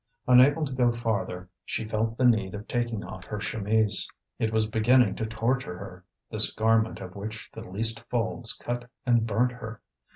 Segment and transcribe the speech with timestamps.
[0.27, 4.07] Unable to go farther, she felt the need of taking off her chemise.
[4.39, 9.27] It was beginning to torture her, this garment of which the least folds cut and
[9.27, 9.79] burnt her.